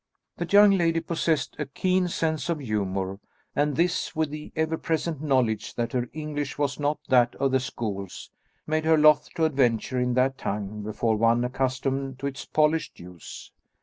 [0.37, 3.19] The young lady possessed a keen sense of humour,
[3.55, 7.59] and this, with the ever present knowledge that her English was not that of the
[7.59, 8.31] schools,
[8.65, 13.51] made her loth to adventure in that tongue before one accustomed to its polished use.